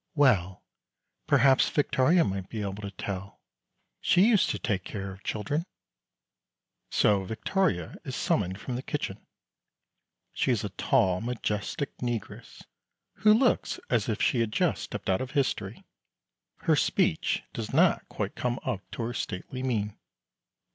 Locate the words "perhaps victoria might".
1.27-2.49